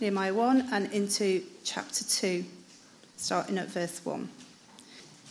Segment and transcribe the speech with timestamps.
[0.00, 2.44] Nehemiah 1 and into chapter 2,
[3.16, 4.28] starting at verse 1.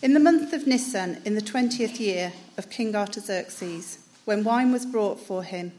[0.02, 4.86] In the month of Nisan, in the twentieth year of King Artaxerxes, when wine was
[4.86, 5.72] brought for him,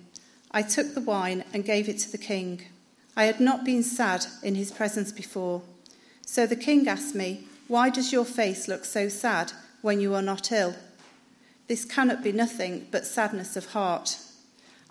[0.53, 2.63] I took the wine and gave it to the king.
[3.15, 5.61] I had not been sad in his presence before.
[6.25, 9.53] So the king asked me, Why does your face look so sad
[9.83, 10.75] when you are not ill?
[11.67, 14.17] This cannot be nothing but sadness of heart.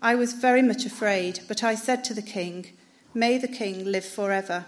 [0.03, 2.76] I was very much afraid, but I said to the king,
[3.17, 4.65] May the king live forever.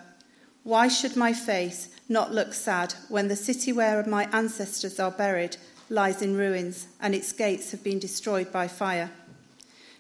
[0.64, 5.57] Why should my face not look sad when the city where my ancestors are buried
[5.88, 9.12] lies in ruins and its gates have been destroyed by fire.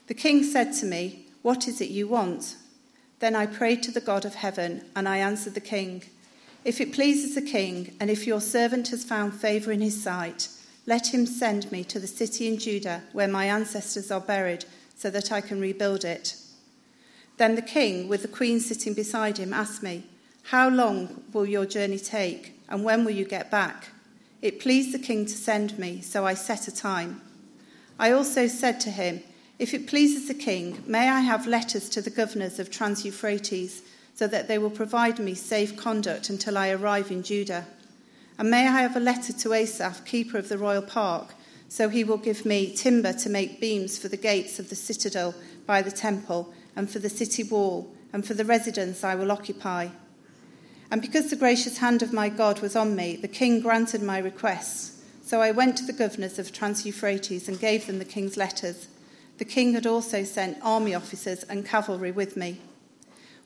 [0.07, 2.55] The king said to me, What is it you want?
[3.19, 6.01] Then I prayed to the God of heaven, and I answered the king,
[6.65, 10.47] If it pleases the king, and if your servant has found favor in his sight,
[10.87, 15.11] let him send me to the city in Judah where my ancestors are buried, so
[15.11, 16.35] that I can rebuild it.
[17.39, 20.03] Then the king, with the queen sitting beside him, asked me,
[20.43, 23.91] how long will your journey take, and when will you get back?
[24.41, 27.21] It pleased the king to send me, so I set a time.
[27.97, 29.21] I also said to him,
[29.57, 33.83] If it pleases the king, may I have letters to the governors of Trans Euphrates,
[34.15, 37.67] so that they will provide me safe conduct until I arrive in Judah?
[38.37, 41.35] And may I have a letter to Asaph, keeper of the royal park,
[41.69, 45.33] so he will give me timber to make beams for the gates of the citadel
[45.65, 49.89] by the temple, and for the city wall, and for the residence I will occupy.
[50.91, 54.17] And because the gracious hand of my God was on me, the king granted my
[54.17, 55.03] requests.
[55.21, 58.87] So I went to the governors of Trans Euphrates and gave them the king's letters.
[59.37, 62.59] The king had also sent army officers and cavalry with me.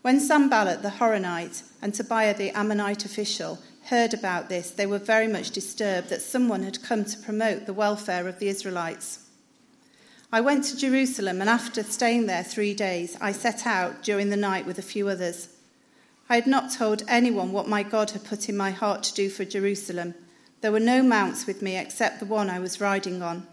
[0.02, 5.28] When Sanballat the Horonite and Tobiah the Ammonite official heard about this, they were very
[5.28, 9.23] much disturbed that someone had come to promote the welfare of the Israelites.
[10.34, 14.36] I went to Jerusalem, and after staying there three days, I set out during the
[14.36, 15.50] night with a few others.
[16.28, 19.30] I had not told anyone what my God had put in my heart to do
[19.30, 20.16] for Jerusalem.
[20.62, 23.46] There were no mounts with me except the one I was riding on.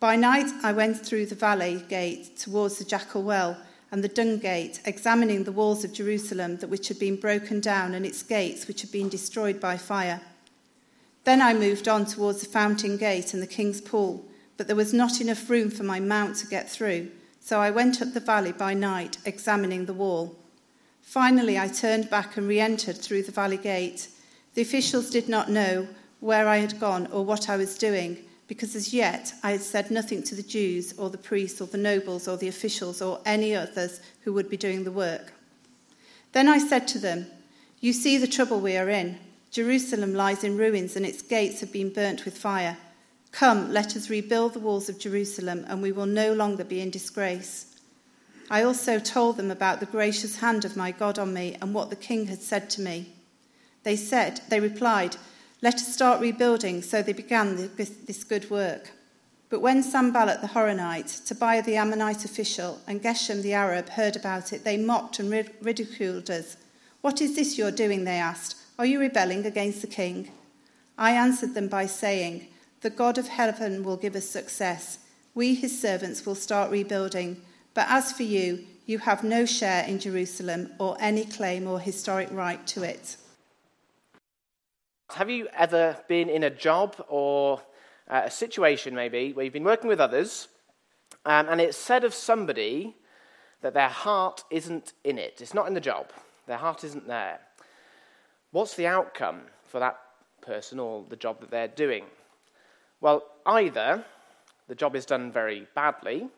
[0.00, 3.56] By night, I went through the valley gate towards the Jackal Well
[3.92, 7.94] and the Dung Gate, examining the walls of Jerusalem that which had been broken down
[7.94, 10.20] and its gates which had been destroyed by fire.
[11.22, 14.26] Then I moved on towards the Fountain Gate and the King's Pool,
[14.62, 18.00] but there was not enough room for my mount to get through, so I went
[18.00, 20.36] up the valley by night, examining the wall.
[21.00, 24.06] Finally, I turned back and re entered through the valley gate.
[24.54, 25.88] The officials did not know
[26.20, 29.90] where I had gone or what I was doing, because as yet I had said
[29.90, 33.56] nothing to the Jews or the priests or the nobles or the officials or any
[33.56, 35.32] others who would be doing the work.
[36.30, 37.26] Then I said to them,
[37.80, 39.18] You see the trouble we are in.
[39.50, 42.76] Jerusalem lies in ruins and its gates have been burnt with fire.
[43.32, 46.90] Come, let us rebuild the walls of Jerusalem, and we will no longer be in
[46.90, 47.74] disgrace.
[48.50, 51.88] I also told them about the gracious hand of my God on me and what
[51.88, 53.14] the king had said to me.
[53.82, 55.16] They said, they replied,
[55.62, 56.82] Let us start rebuilding.
[56.82, 58.92] So they began this good work.
[59.48, 64.52] But when Sanballat the Horonite, Tobiah the Ammonite official, and Geshem the Arab heard about
[64.52, 66.56] it, they mocked and ridiculed us.
[67.00, 68.04] What is this you're doing?
[68.04, 68.56] They asked.
[68.78, 70.30] Are you rebelling against the king?
[70.98, 72.48] I answered them by saying,
[72.82, 74.98] The God of heaven will give us success.
[75.34, 77.40] We, his servants, will start rebuilding
[77.74, 82.28] but as for you, you have no share in Jerusalem or any claim or historic
[82.30, 83.16] right to it.
[85.10, 87.60] Have you ever been in a job or
[88.08, 90.48] uh, a situation, maybe, where you've been working with others
[91.24, 92.96] um, and it's said of somebody
[93.60, 95.40] that their heart isn't in it?
[95.40, 96.10] It's not in the job,
[96.46, 97.40] their heart isn't there.
[98.50, 99.98] What's the outcome for that
[100.40, 102.04] person or the job that they're doing?
[103.02, 104.04] Well, either
[104.68, 106.28] the job is done very badly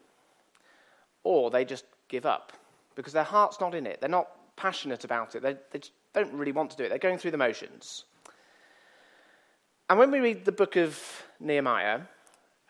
[1.23, 2.53] or they just give up
[2.97, 4.01] because their heart's not in it.
[4.01, 5.43] They're not passionate about it.
[5.43, 5.81] They, they
[6.15, 6.89] don't really want to do it.
[6.89, 8.05] They're going through the motions.
[9.91, 10.99] And when we read the book of
[11.39, 12.01] Nehemiah,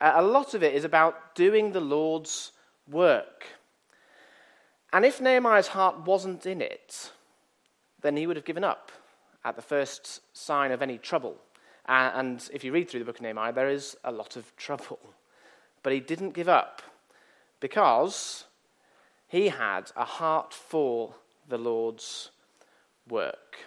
[0.01, 2.51] uh, a lot of it is about doing the Lord's
[2.91, 3.47] work.
[4.93, 7.13] And if Nehemiah's heart wasn't in it,
[8.03, 8.91] then he would have given up
[9.45, 11.37] at the first sign of any trouble.
[11.87, 14.99] And if you read through the book of Nehemiah, there is a lot of trouble.
[15.83, 16.83] But he didn't give up
[17.61, 18.45] because
[19.29, 21.15] he had a heart for
[21.49, 22.31] the Lord's
[23.09, 23.59] work.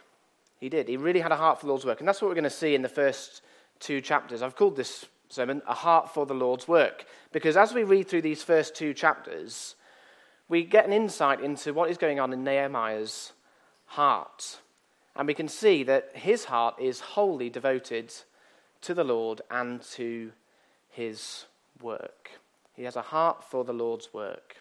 [0.60, 0.88] He did.
[0.88, 2.00] He really had a heart for the Lord's work.
[2.00, 3.42] And that's what we're going to see in the first
[3.80, 4.42] two chapters.
[4.42, 8.22] I've called this sermon A Heart for the Lord's Work because as we read through
[8.22, 9.76] these first two chapters,
[10.50, 13.34] we get an insight into what is going on in Nehemiah's
[13.86, 14.60] heart.
[15.18, 18.14] And we can see that his heart is wholly devoted
[18.82, 20.32] to the Lord and to
[20.90, 21.46] his
[21.82, 22.30] work.
[22.76, 24.58] He has a heart for the Lord's work.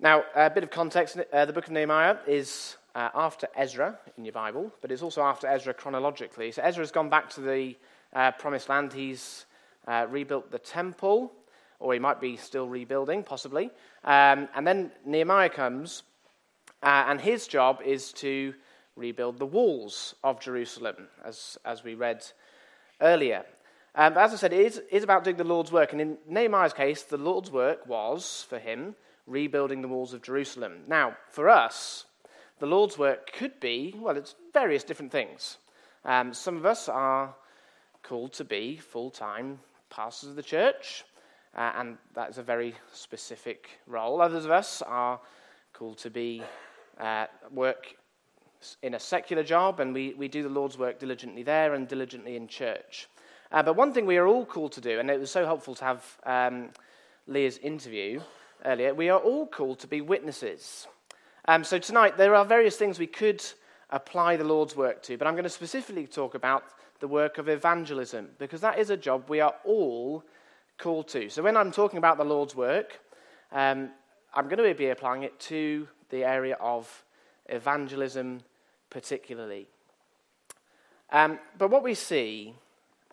[0.00, 4.24] Now, a bit of context uh, the book of Nehemiah is uh, after Ezra in
[4.24, 6.50] your Bible, but it's also after Ezra chronologically.
[6.50, 7.76] So Ezra's gone back to the
[8.12, 8.92] uh, promised land.
[8.92, 9.46] He's
[9.86, 11.32] uh, rebuilt the temple,
[11.78, 13.70] or he might be still rebuilding, possibly.
[14.02, 16.02] Um, and then Nehemiah comes,
[16.82, 18.54] uh, and his job is to
[19.00, 22.24] rebuild the walls of Jerusalem, as, as we read
[23.00, 23.44] earlier.
[23.94, 25.92] Um, but as I said, it is, is about doing the Lord's work.
[25.92, 28.94] And in Nehemiah's case, the Lord's work was, for him,
[29.26, 30.84] rebuilding the walls of Jerusalem.
[30.86, 32.04] Now, for us,
[32.60, 35.58] the Lord's work could be, well, it's various different things.
[36.04, 37.34] Um, some of us are
[38.02, 39.58] called to be full time
[39.88, 41.04] pastors of the church,
[41.56, 44.20] uh, and that is a very specific role.
[44.20, 45.20] Others of us are
[45.72, 46.42] called to be
[46.98, 47.96] uh, work
[48.82, 52.36] in a secular job, and we, we do the Lord's work diligently there and diligently
[52.36, 53.08] in church.
[53.52, 55.74] Uh, but one thing we are all called to do, and it was so helpful
[55.74, 56.70] to have um,
[57.26, 58.20] Leah's interview,
[58.64, 60.86] earlier, we are all called to be witnesses.
[61.48, 63.42] Um, so tonight, there are various things we could
[63.90, 66.64] apply the Lord's work to, but I'm going to specifically talk about
[67.00, 70.22] the work of evangelism, because that is a job we are all
[70.78, 71.28] called to.
[71.30, 73.00] So when I'm talking about the Lord's work,
[73.52, 73.90] um,
[74.34, 77.04] I'm going to be applying it to the area of
[77.46, 78.42] evangelism
[78.90, 79.68] particularly.
[81.10, 82.54] Um, but what we see,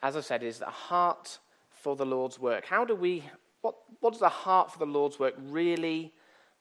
[0.04, 1.40] as I said, is a heart
[1.72, 2.66] for the Lord's work.
[2.66, 3.24] How do we
[3.62, 6.14] what, what does the heart for the Lord's work really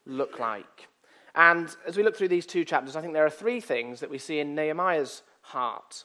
[0.06, 0.88] look like?
[1.34, 4.10] And as we look through these two chapters, I think there are three things that
[4.10, 6.04] we see in Nehemiah's heart.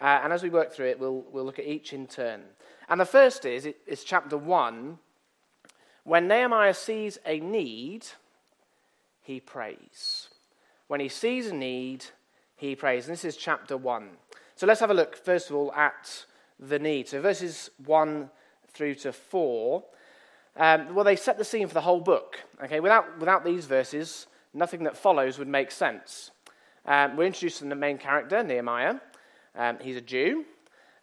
[0.00, 2.42] Uh, and as we work through it, we'll, we'll look at each in turn.
[2.88, 4.98] And the first is, it's chapter 1.
[6.04, 8.06] When Nehemiah sees a need,
[9.22, 10.28] he prays.
[10.88, 12.06] When he sees a need,
[12.62, 13.06] he prays.
[13.06, 14.08] And this is chapter 1.
[14.54, 16.24] So let's have a look, first of all, at
[16.58, 17.08] the need.
[17.08, 18.30] So verses 1
[18.72, 19.84] through to 4
[20.54, 22.38] um, well, they set the scene for the whole book.
[22.62, 26.30] Okay, without, without these verses, nothing that follows would make sense.
[26.84, 28.96] Um, we're introduced to the main character, Nehemiah.
[29.56, 30.44] Um, he's a Jew,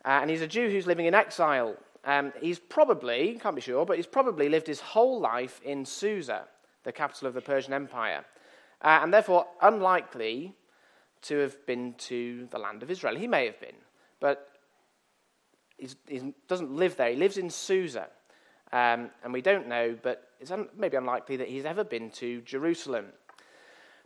[0.06, 1.76] uh, and he's a Jew who's living in exile.
[2.06, 6.44] Um, he's probably, can't be sure, but he's probably lived his whole life in Susa,
[6.84, 8.26] the capital of the Persian Empire,
[8.84, 10.54] uh, and therefore unlikely
[11.24, 13.16] to have been to the land of Israel.
[13.16, 13.76] He may have been,
[14.20, 14.50] but
[15.78, 17.12] he doesn't live there.
[17.12, 18.08] He lives in Susa.
[18.72, 22.42] Um, and we don't know, but it's un- maybe unlikely that he's ever been to
[22.42, 23.08] Jerusalem.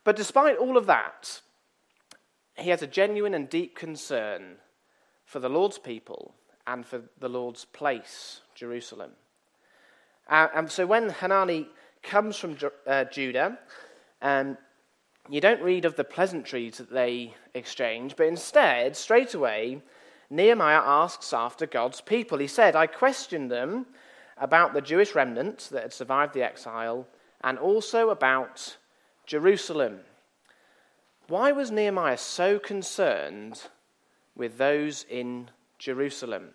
[0.03, 1.41] But despite all of that,
[2.57, 4.57] he has a genuine and deep concern
[5.25, 6.33] for the Lord's people
[6.65, 9.11] and for the Lord's place, Jerusalem.
[10.29, 11.67] Uh, and so when Hanani
[12.01, 12.57] comes from
[12.87, 13.57] uh, Judah,
[14.21, 14.57] um,
[15.29, 19.81] you don't read of the pleasantries that they exchange, but instead, straight away,
[20.29, 22.39] Nehemiah asks after God's people.
[22.39, 23.85] He said, I questioned them
[24.37, 27.07] about the Jewish remnant that had survived the exile
[27.41, 28.77] and also about
[29.25, 29.99] Jerusalem.
[31.27, 33.61] Why was Nehemiah so concerned
[34.35, 36.49] with those in Jerusalem?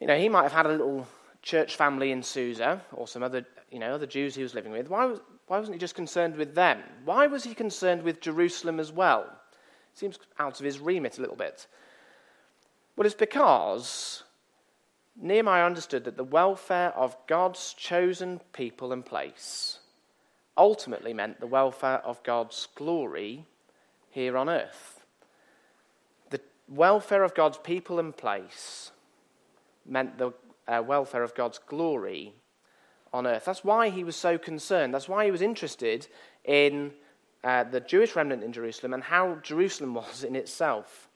[0.00, 1.06] You know, he might have had a little
[1.42, 4.88] church family in Susa or some other, you know, other Jews he was living with.
[4.88, 6.82] Why, was, why wasn't he just concerned with them?
[7.04, 9.26] Why was he concerned with Jerusalem as well?
[9.94, 11.66] Seems out of his remit a little bit.
[12.96, 14.22] Well, it's because
[15.20, 19.80] Nehemiah understood that the welfare of God's chosen people and place
[20.56, 23.44] ultimately meant the welfare of God's glory
[24.10, 25.04] here on earth.
[26.30, 28.90] The welfare of God's people and place
[29.86, 30.32] meant the
[30.66, 32.34] uh, welfare of God's glory
[33.12, 33.44] on earth.
[33.44, 34.94] That's why he was so concerned.
[34.94, 36.06] That's why he was interested
[36.44, 36.92] in
[37.44, 41.08] uh, the Jewish remnant in Jerusalem and how Jerusalem was in itself.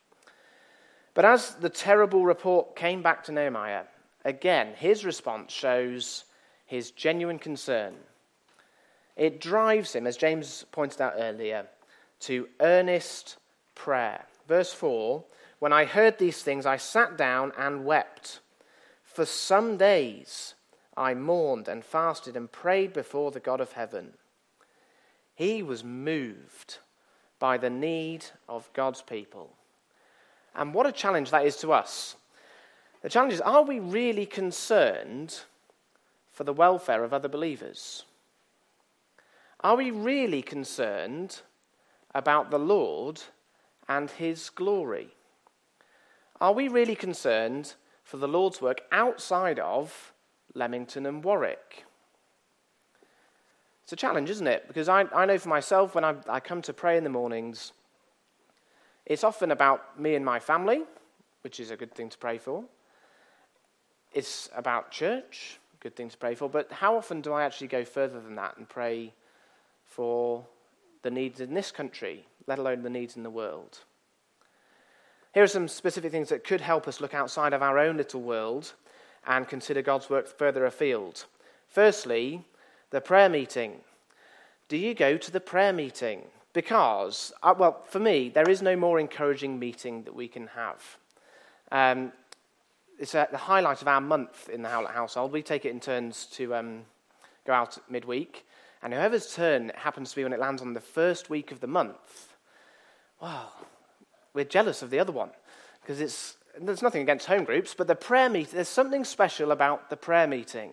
[1.14, 3.84] But as the terrible report came back to Nehemiah,
[4.24, 6.24] Again, his response shows
[6.64, 7.94] his genuine concern.
[9.16, 11.66] It drives him, as James pointed out earlier,
[12.20, 13.36] to earnest
[13.74, 14.26] prayer.
[14.46, 15.24] Verse 4
[15.58, 18.40] When I heard these things, I sat down and wept.
[19.02, 20.54] For some days
[20.96, 24.14] I mourned and fasted and prayed before the God of heaven.
[25.34, 26.78] He was moved
[27.38, 29.54] by the need of God's people.
[30.54, 32.16] And what a challenge that is to us
[33.02, 35.40] the challenge is are we really concerned
[36.30, 38.04] for the welfare of other believers?
[39.60, 41.40] Are we really concerned
[42.14, 43.20] about the Lord
[43.88, 45.08] and his glory?
[46.40, 50.11] Are we really concerned for the Lord's work outside of
[50.54, 51.84] Leamington and Warwick?
[53.82, 54.68] It's a challenge, isn't it?
[54.68, 57.72] Because I, I know for myself, when I, I come to pray in the mornings,
[59.06, 60.82] it's often about me and my family,
[61.42, 62.64] which is a good thing to pray for.
[64.12, 67.84] It's about church, good thing to pray for, but how often do I actually go
[67.84, 69.12] further than that and pray
[69.84, 70.46] for
[71.02, 73.80] the needs in this country, let alone the needs in the world.
[75.34, 78.20] Here are some specific things that could help us look outside of our own little
[78.20, 78.74] world
[79.26, 81.26] and consider God's work further afield.
[81.68, 82.44] Firstly,
[82.90, 83.80] the prayer meeting.
[84.68, 86.22] Do you go to the prayer meeting?
[86.52, 90.98] Because, uh, well, for me, there is no more encouraging meeting that we can have.
[91.70, 92.12] Um,
[92.98, 95.32] it's a, the highlight of our month in the Howlett household.
[95.32, 96.82] We take it in turns to um,
[97.46, 98.46] go out midweek.
[98.82, 101.66] And whoever's turn happens to be when it lands on the first week of the
[101.66, 102.34] month,
[103.20, 103.52] well,
[104.34, 105.30] we're jealous of the other one
[105.80, 109.90] because it's there's nothing against home groups, but the prayer meeting, there's something special about
[109.90, 110.72] the prayer meeting.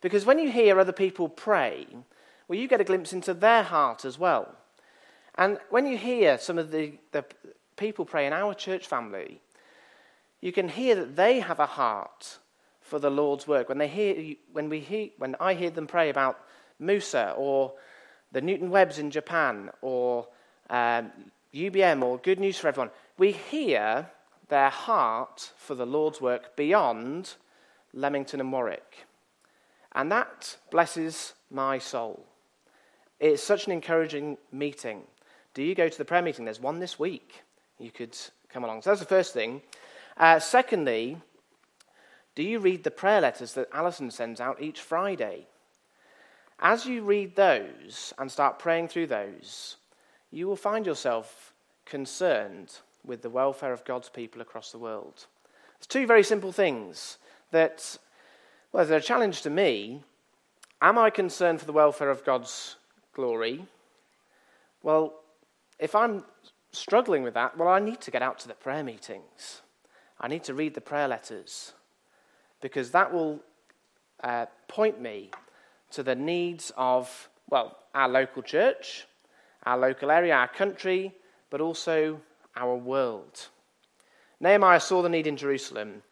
[0.00, 1.86] Because when you hear other people pray,
[2.48, 4.54] well, you get a glimpse into their heart as well.
[5.36, 7.24] And when you hear some of the, the
[7.76, 9.40] people pray in our church family,
[10.40, 12.38] you can hear that they have a heart
[12.80, 13.68] for the Lord's work.
[13.68, 16.40] When, they hear, when, we hear, when I hear them pray about
[16.78, 17.74] Musa or
[18.32, 20.26] the Newton Webs in Japan or
[20.70, 21.10] um,
[21.54, 24.10] UBM or Good News for Everyone, we hear
[24.50, 27.34] their heart for the Lord's work beyond
[27.94, 29.06] Leamington and Warwick.
[29.92, 32.26] And that blesses my soul.
[33.18, 35.02] It's such an encouraging meeting.
[35.54, 36.44] Do you go to the prayer meeting?
[36.44, 37.42] There's one this week.
[37.78, 38.16] You could
[38.48, 38.82] come along.
[38.82, 39.62] So that's the first thing.
[40.16, 41.16] Uh, secondly,
[42.34, 45.46] do you read the prayer letters that Alison sends out each Friday?
[46.58, 49.76] As you read those and start praying through those,
[50.30, 51.52] you will find yourself
[51.84, 55.26] concerned with the welfare of God's people across the world.
[55.78, 57.18] It's two very simple things
[57.50, 57.96] that,
[58.72, 60.02] well, they're a challenge to me.
[60.82, 62.76] Am I concerned for the welfare of God's
[63.14, 63.64] glory?
[64.82, 65.14] Well,
[65.78, 66.24] if I'm
[66.72, 69.62] struggling with that, well, I need to get out to the prayer meetings.
[70.20, 71.72] I need to read the prayer letters
[72.60, 73.40] because that will
[74.22, 75.30] uh, point me
[75.92, 79.06] to the needs of, well, our local church,
[79.64, 81.14] our local area, our country,
[81.48, 82.20] but also
[82.56, 83.48] our world.
[84.40, 86.02] Nehemiah saw the need in Jerusalem,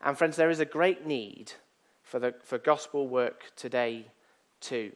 [0.00, 1.52] and friends, there is a great need
[2.02, 4.06] for, the, for gospel work today,
[4.60, 4.92] too.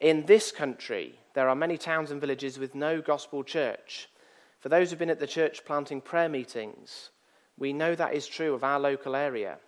[0.00, 4.08] In this country, there are many towns and villages with no gospel church.
[4.60, 7.10] For those who've been at the church planting prayer meetings,
[7.58, 9.58] we know that is true of our local area.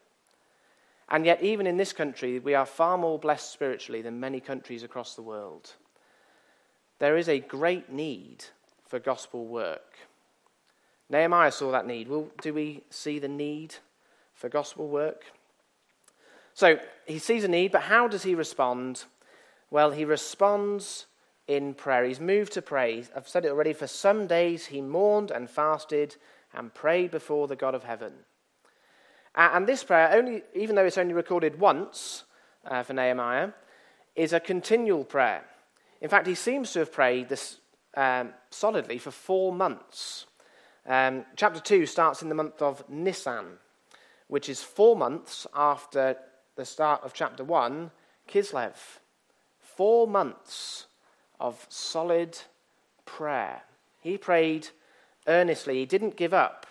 [1.09, 4.83] And yet, even in this country, we are far more blessed spiritually than many countries
[4.83, 5.75] across the world.
[6.99, 8.45] There is a great need
[8.87, 9.97] for gospel work.
[11.11, 12.09] Nehemiah saw that need.
[12.09, 13.77] Well, do we see the need
[14.35, 15.25] for gospel work?
[16.55, 19.05] So he sees a need, but how does he respond?
[19.71, 21.07] Well, he responds
[21.47, 22.05] in prayer.
[22.05, 23.05] He's moved to pray.
[23.15, 23.73] I've said it already.
[23.73, 26.17] For some days he mourned and fasted
[26.53, 28.13] and prayed before the God of heaven.
[29.35, 32.25] And this prayer, only, even though it's only recorded once
[32.67, 33.51] uh, for Nehemiah,
[34.17, 35.45] is a continual prayer.
[36.01, 37.59] In fact, he seems to have prayed this
[37.97, 40.27] um, solidly for four months.
[40.89, 43.59] Um, chapter 2 starts in the month of Nisan,
[44.29, 46.17] which is four months after
[46.57, 47.91] the start of chapter 1,
[48.27, 48.73] Kislev.
[49.61, 50.87] Four months
[51.39, 52.39] of solid
[53.05, 53.61] prayer.
[54.01, 54.69] He prayed
[55.27, 56.67] earnestly, he didn't give up,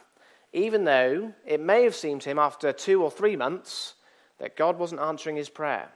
[0.52, 3.94] even though it may have seemed to him after two or three months
[4.40, 5.90] that God wasn't answering his prayer.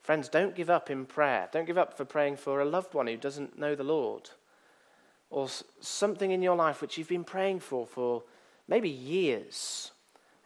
[0.00, 1.50] Friends, don't give up in prayer.
[1.52, 4.30] Don't give up for praying for a loved one who doesn't know the Lord
[5.30, 5.48] or
[5.80, 8.22] something in your life which you've been praying for for
[8.66, 9.90] maybe years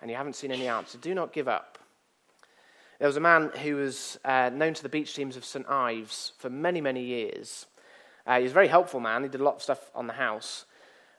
[0.01, 1.79] and you haven't seen any answer, do not give up.
[2.99, 5.69] There was a man who was uh, known to the beach teams of St.
[5.69, 7.67] Ives for many, many years.
[8.27, 9.23] Uh, he was a very helpful man.
[9.23, 10.67] He did a lot of stuff on the house,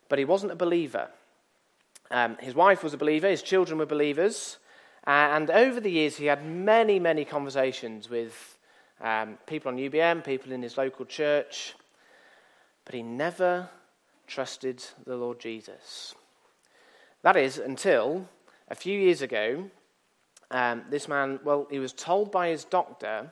[0.07, 1.09] but he wasn't a believer.
[2.11, 4.57] Um, his wife was a believer, his children were believers,
[5.07, 8.57] uh, and over the years he had many, many conversations with
[9.01, 11.73] um, people on UBM, people in his local church,
[12.85, 13.69] but he never
[14.27, 16.15] trusted the Lord Jesus.
[17.21, 18.27] That is, until
[18.69, 19.69] a few years ago,
[20.51, 23.31] um, this man, well, he was told by his doctor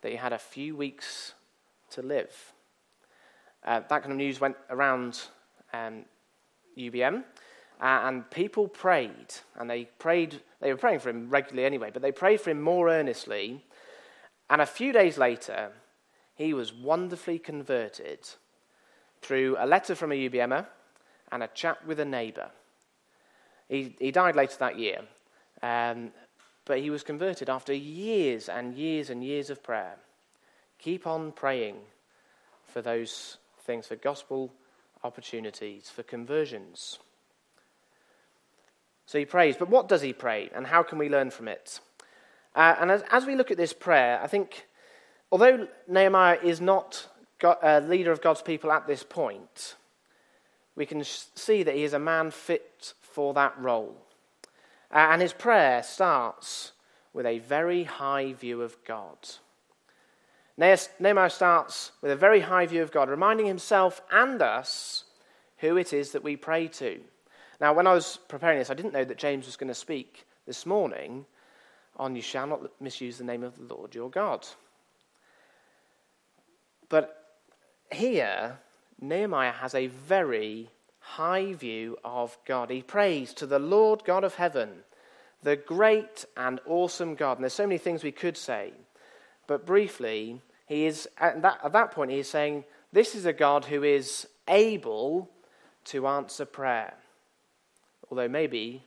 [0.00, 1.34] that he had a few weeks
[1.90, 2.52] to live.
[3.64, 5.22] Uh, that kind of news went around
[5.72, 6.04] um,
[6.78, 7.24] UBM,
[7.80, 10.40] uh, and people prayed, and they prayed.
[10.60, 13.64] They were praying for him regularly anyway, but they prayed for him more earnestly.
[14.48, 15.72] And a few days later,
[16.34, 18.28] he was wonderfully converted
[19.26, 20.66] through a letter from a UBMer
[21.32, 22.50] and a chat with a neighbour.
[23.68, 25.00] He, he died later that year,
[25.62, 26.12] um,
[26.64, 29.96] but he was converted after years and years and years of prayer.
[30.78, 31.76] Keep on praying
[32.68, 34.52] for those things, for gospel
[35.02, 37.00] opportunities, for conversions.
[39.06, 41.80] So he prays, but what does he pray, and how can we learn from it?
[42.54, 44.66] Uh, and as, as we look at this prayer, I think
[45.32, 49.76] although Nehemiah is not God, uh, leader of God's people at this point,
[50.74, 53.96] we can see that he is a man fit for that role.
[54.90, 56.72] Uh, and his prayer starts
[57.12, 59.16] with a very high view of God.
[60.58, 65.04] Nehemiah starts with a very high view of God, reminding himself and us
[65.58, 67.00] who it is that we pray to.
[67.60, 70.26] Now, when I was preparing this, I didn't know that James was going to speak
[70.46, 71.26] this morning
[71.96, 74.46] on You shall not misuse the name of the Lord your God.
[76.88, 77.25] But
[77.92, 78.58] here,
[79.00, 82.70] Nehemiah has a very high view of God.
[82.70, 84.70] He prays to the Lord God of heaven,
[85.42, 87.38] the great and awesome God.
[87.38, 88.72] And there's so many things we could say.
[89.46, 93.32] But briefly, he is at that, at that point he is saying, This is a
[93.32, 95.30] God who is able
[95.84, 96.94] to answer prayer,
[98.10, 98.82] although maybe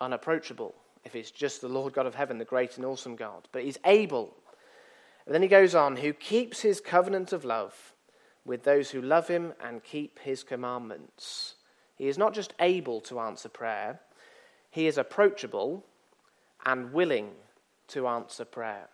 [0.00, 3.48] unapproachable if it's just the Lord God of heaven, the great and awesome God.
[3.52, 4.34] But he's able.
[5.26, 7.93] And then he goes on, who keeps his covenant of love
[8.44, 11.54] with those who love him and keep his commandments.
[11.96, 14.00] He is not just able to answer prayer,
[14.70, 15.84] he is approachable
[16.66, 17.30] and willing
[17.88, 18.88] to answer prayer.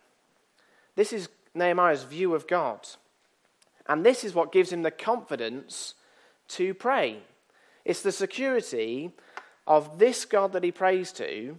[0.95, 2.87] This is Nehemiah's view of God.
[3.87, 5.95] And this is what gives him the confidence
[6.49, 7.23] to pray.
[7.83, 9.11] It's the security
[9.65, 11.57] of this God that he prays to.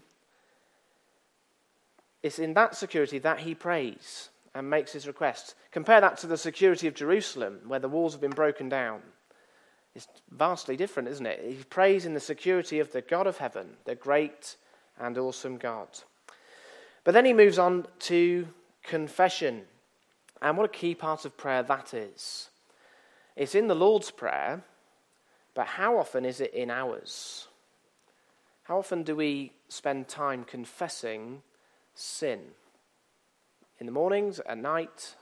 [2.23, 5.55] It's in that security that he prays and makes his request.
[5.71, 9.01] Compare that to the security of Jerusalem, where the walls have been broken down.
[9.95, 11.45] It's vastly different, isn't it?
[11.47, 14.57] He prays in the security of the God of heaven, the great
[14.99, 15.89] and awesome God.
[17.05, 18.49] But then he moves on to
[18.83, 19.63] confession.
[20.41, 22.49] And what a key part of prayer that is.
[23.37, 24.63] It's in the Lord's Prayer,
[25.55, 27.49] but how often is it in ours?
[28.65, 31.43] How often do we spend time confessing
[31.95, 32.41] sin?
[33.83, 35.17] In the mornings, at night?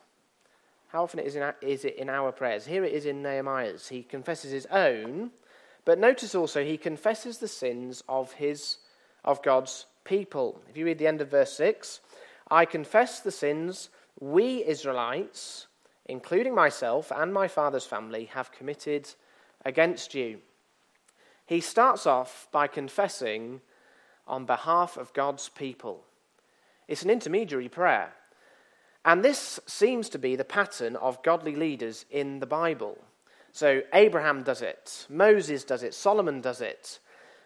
[0.89, 2.67] How often is it in our prayers?
[2.67, 3.89] Here it is in Nehemiah's.
[3.89, 5.31] He confesses his own,
[5.87, 8.77] but notice also he confesses the sins of, his,
[9.25, 10.61] of God's people.
[10.69, 12.01] If you read the end of verse 6,
[12.51, 13.89] I confess the sins
[14.21, 15.67] we Israelites,
[16.05, 19.09] including myself and my father's family, have committed
[19.65, 20.41] against you.
[21.47, 23.63] He starts off by confessing
[24.27, 26.05] on behalf of God's people.
[26.89, 28.13] It's an intermediary prayer.
[29.05, 32.99] And this seems to be the pattern of godly leaders in the Bible.
[33.53, 36.99] So Abraham does it, Moses does it, Solomon does it.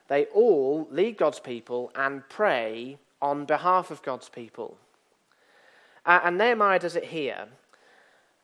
[0.08, 4.76] They all lead God's people and pray on behalf of God's people.
[6.04, 7.46] Uh, and Nehemiah does it here.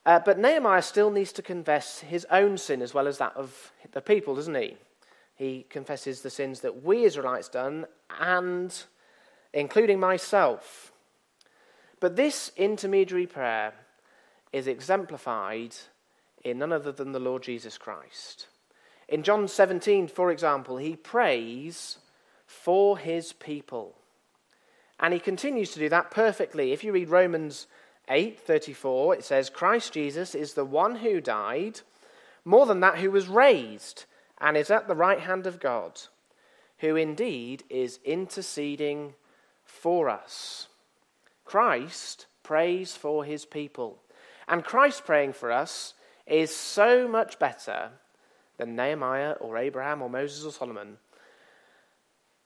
[0.07, 3.73] Uh, but Nehemiah still needs to confess his own sin as well as that of
[3.93, 4.77] the people, doesn't he?
[5.35, 7.87] He confesses the sins that we Israelites done,
[8.19, 8.83] and
[9.53, 10.90] including myself.
[12.01, 13.75] But this intermediary prayer
[14.53, 15.77] is exemplified
[16.43, 18.49] in none other than the Lord Jesus Christ.
[19.09, 21.99] In John 17, for example, he prays
[22.47, 23.95] for his people.
[24.99, 26.73] And he continues to do that perfectly.
[26.73, 27.67] If you read Romans
[28.09, 31.81] 8:34, it says Christ Jesus is the one who died,
[32.45, 34.05] more than that who was raised
[34.39, 36.01] and is at the right hand of God,
[36.79, 39.15] who indeed is interceding
[39.65, 40.69] for us.
[41.51, 43.99] Christ prays for his people.
[44.47, 47.91] And Christ praying for us is so much better
[48.57, 50.99] than Nehemiah or Abraham or Moses or Solomon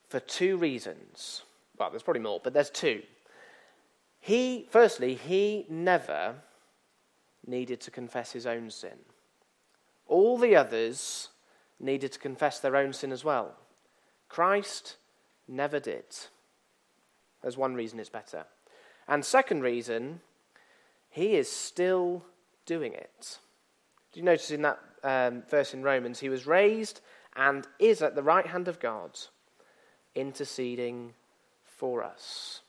[0.09, 1.43] for two reasons
[1.79, 3.03] well, there's probably more, but there's two.
[4.21, 6.37] He, firstly, he never
[7.47, 8.97] needed to confess his own sin.
[10.07, 11.29] All the others
[11.81, 13.57] needed to confess their own sin as well.
[14.29, 14.97] Christ
[15.49, 16.05] never did.
[17.43, 18.47] There's one reason it's better.
[19.09, 20.21] And second reason,
[21.11, 22.25] he is still
[22.67, 23.39] doing it.
[24.13, 27.01] Do you notice in that um, verse in Romans, he was raised
[27.37, 29.19] and is at the right hand of God,
[30.15, 31.13] interceding
[31.65, 32.63] for us.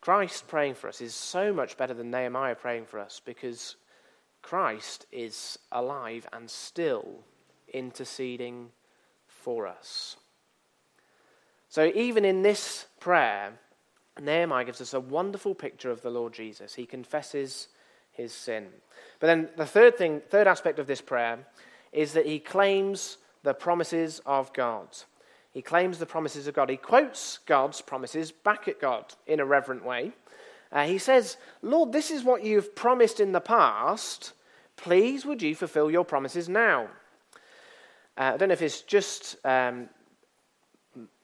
[0.00, 3.76] Christ praying for us is so much better than Nehemiah praying for us because
[4.42, 7.24] Christ is alive and still
[7.72, 8.68] interceding
[9.26, 10.16] for us.
[11.70, 13.58] So, even in this prayer,
[14.20, 16.74] Nehemiah gives us a wonderful picture of the Lord Jesus.
[16.74, 17.68] He confesses
[18.12, 18.68] his sin.
[19.18, 21.46] But then the third thing, third aspect of this prayer
[21.92, 24.88] is that he claims the promises of God.
[25.52, 26.70] He claims the promises of God.
[26.70, 30.12] He quotes God's promises back at God in a reverent way.
[30.72, 34.32] Uh, he says, Lord, this is what you've promised in the past.
[34.76, 36.88] Please, would you fulfill your promises now?
[38.16, 39.88] Uh, I don't know if it's just um,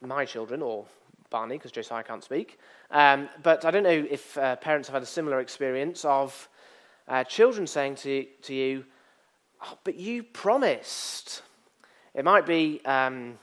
[0.00, 0.86] my children or
[1.30, 2.58] Barney, because Josiah can't speak.
[2.90, 6.48] Um, but I don't know if uh, parents have had a similar experience of
[7.10, 8.84] Uh, children saying to, to you,
[9.64, 11.42] oh, but you promised.
[12.14, 13.36] It might be, um,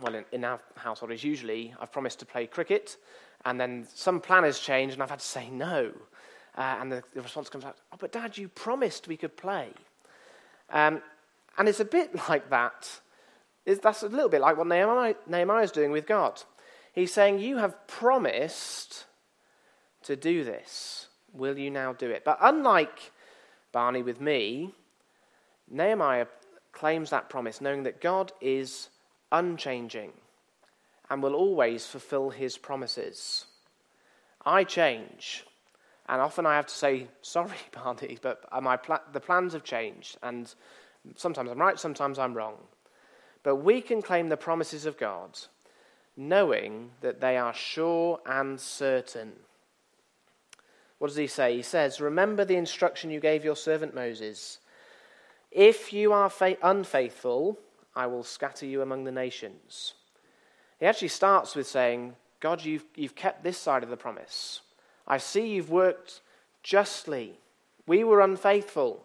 [0.00, 2.96] well, in, in our household, is usually I've promised to play cricket,
[3.44, 5.92] and then some plan has changed, and I've had to say no.
[6.56, 9.68] Uh, and the, the, response comes out, oh, but dad, you promised we could play.
[10.70, 11.02] Um,
[11.58, 12.88] and it's a bit like that.
[13.66, 16.42] It's, that's a little bit like what Nehemiah, Nehemiah is doing with God.
[16.92, 19.06] He's saying, You have promised
[20.04, 21.08] to do this.
[21.32, 22.24] Will you now do it?
[22.24, 23.12] But unlike
[23.72, 24.74] Barney with me,
[25.70, 26.26] Nehemiah
[26.72, 28.88] claims that promise, knowing that God is
[29.30, 30.12] unchanging
[31.08, 33.46] and will always fulfill his promises.
[34.44, 35.44] I change,
[36.08, 40.18] and often I have to say, Sorry, Barney, but my pla- the plans have changed,
[40.22, 40.52] and
[41.16, 42.56] sometimes I'm right, sometimes I'm wrong.
[43.42, 45.38] But we can claim the promises of God
[46.16, 49.32] knowing that they are sure and certain.
[50.98, 51.56] What does he say?
[51.56, 54.58] He says, Remember the instruction you gave your servant Moses.
[55.50, 57.58] If you are unfaithful,
[57.94, 59.94] I will scatter you among the nations.
[60.80, 64.62] He actually starts with saying, God, you've, you've kept this side of the promise.
[65.06, 66.20] I see you've worked
[66.62, 67.38] justly.
[67.86, 69.04] We were unfaithful,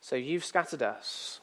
[0.00, 1.40] so you've scattered us.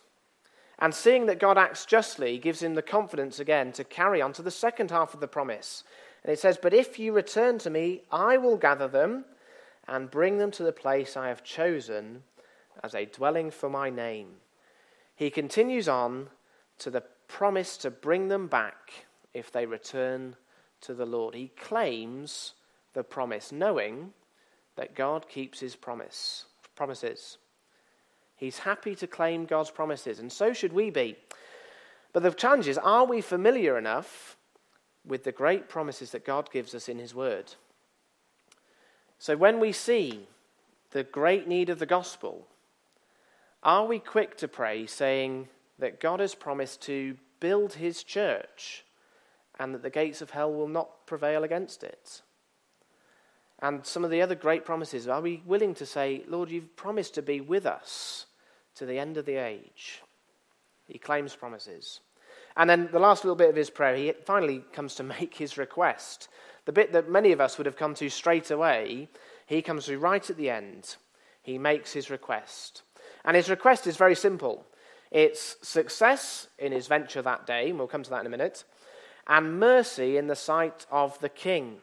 [0.79, 4.43] And seeing that God acts justly gives him the confidence again to carry on to
[4.43, 5.83] the second half of the promise.
[6.23, 9.25] And it says, But if you return to me, I will gather them
[9.87, 12.23] and bring them to the place I have chosen
[12.83, 14.27] as a dwelling for my name.
[15.15, 16.29] He continues on
[16.79, 20.35] to the promise to bring them back if they return
[20.81, 21.33] to the Lord.
[21.33, 22.53] He claims
[22.93, 24.13] the promise, knowing
[24.75, 27.37] that God keeps his promise, promises.
[28.37, 31.17] He's happy to claim God's promises, and so should we be.
[32.13, 34.37] But the challenge is are we familiar enough
[35.03, 37.55] with the great promises that God gives us in His Word?
[39.17, 40.27] So when we see
[40.91, 42.47] the great need of the gospel,
[43.63, 45.47] are we quick to pray, saying
[45.79, 48.85] that God has promised to build His church
[49.59, 52.21] and that the gates of hell will not prevail against it?
[53.59, 57.15] And some of the other great promises, are we willing to say, Lord, you've promised
[57.15, 58.26] to be with us
[58.77, 60.01] to the end of the age?
[60.87, 61.99] He claims promises.
[62.55, 65.57] And then the last little bit of his prayer, he finally comes to make his
[65.57, 66.29] request.
[66.65, 69.09] The bit that many of us would have come to straight away,
[69.45, 70.95] he comes to right at the end.
[71.41, 72.81] He makes his request.
[73.23, 74.65] And his request is very simple
[75.11, 78.63] it's success in his venture that day, and we'll come to that in a minute,
[79.27, 81.77] and mercy in the sight of the king.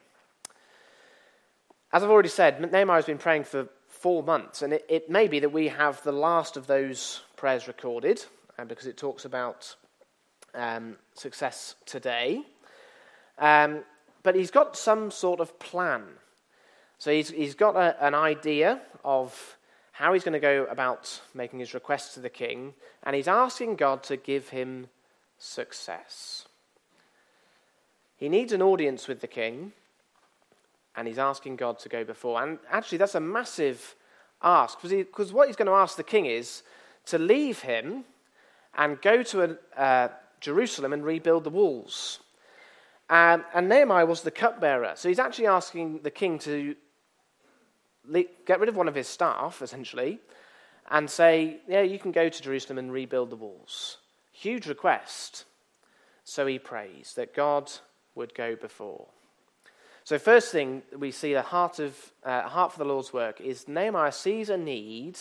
[1.93, 3.69] As I've already said, Nehemiah has been praying for
[4.05, 7.67] four months, and it, it may be that we have the last of those prayers
[7.67, 8.23] recorded,
[8.59, 9.75] uh, because it talks about
[10.55, 12.43] um, success today.
[13.39, 13.83] Um,
[14.23, 16.03] but he's got some sort of plan.
[16.99, 19.57] So he's, he's got a, an idea of
[19.93, 23.77] how he's going to go about making his request to the king, and he's asking
[23.77, 24.89] God to give him
[25.39, 26.47] success.
[28.19, 29.73] He needs an audience with the king,
[30.97, 32.43] and he's asking God to go before.
[32.43, 33.95] And actually, that's a massive
[34.43, 36.63] ask because what he's going to ask the king is
[37.07, 38.05] to leave him
[38.77, 40.09] and go to a, uh,
[40.41, 42.21] Jerusalem and rebuild the walls.
[43.09, 44.93] Um, and Nehemiah was the cupbearer.
[44.97, 46.75] So he's actually asking the king to
[48.07, 50.21] le- get rid of one of his staff, essentially,
[50.91, 53.99] and say, Yeah, you can go to Jerusalem and rebuild the walls.
[54.33, 55.45] Huge request.
[56.25, 57.71] So he prays that God
[58.15, 59.07] would go before.
[60.05, 63.67] So, first thing we see the heart, of, uh, heart for the Lord's work is
[63.67, 65.21] Nehemiah sees a need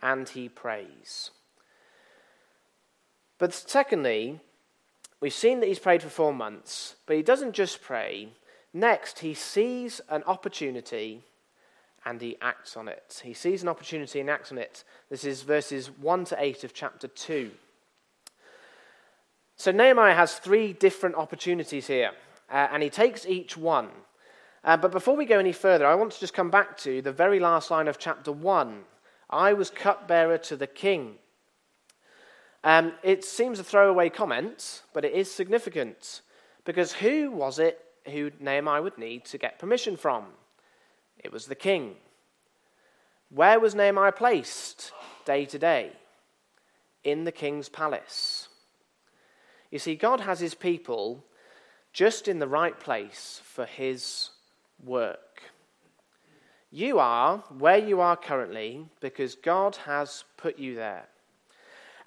[0.00, 1.32] and he prays.
[3.38, 4.38] But secondly,
[5.20, 8.28] we've seen that he's prayed for four months, but he doesn't just pray.
[8.72, 11.24] Next, he sees an opportunity
[12.04, 13.20] and he acts on it.
[13.24, 14.84] He sees an opportunity and acts on it.
[15.10, 17.50] This is verses 1 to 8 of chapter 2.
[19.56, 22.12] So, Nehemiah has three different opportunities here
[22.50, 23.88] uh, and he takes each one.
[24.64, 27.12] Uh, but before we go any further, I want to just come back to the
[27.12, 28.84] very last line of chapter 1
[29.30, 31.16] I was cupbearer to the king.
[32.64, 36.22] Um, it seems a throwaway comment, but it is significant
[36.64, 40.24] because who was it who Nehemiah would need to get permission from?
[41.22, 41.96] It was the king.
[43.30, 44.92] Where was Nehemiah placed
[45.26, 45.92] day to day?
[47.04, 48.48] In the king's palace.
[49.70, 51.24] You see, God has his people
[51.98, 54.30] just in the right place for His
[54.84, 55.42] work.
[56.70, 61.08] You are where you are currently because God has put you there.